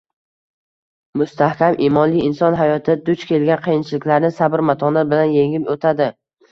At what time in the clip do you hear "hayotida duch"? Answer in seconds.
2.63-3.29